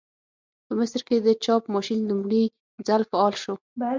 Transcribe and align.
په 0.65 0.71
مصر 0.79 1.01
کې 1.07 1.17
د 1.21 1.29
چاپ 1.43 1.63
ماشین 1.75 1.99
لومړي 2.09 2.43
ځل 2.87 3.01
فعال 3.09 3.33
شو. 3.43 3.53